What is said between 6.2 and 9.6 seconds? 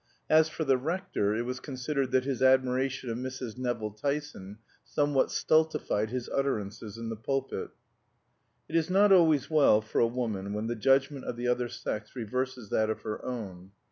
utterances in the pulpit. It is not always